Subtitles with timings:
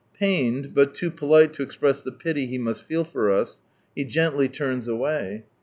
[0.17, 3.61] Pained, but too polite to express the pity he must feel for us,
[3.95, 5.43] he gently turns away.